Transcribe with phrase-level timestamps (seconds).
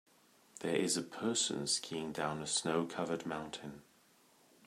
[0.61, 3.83] There is a person skiing down a snow covered mountain.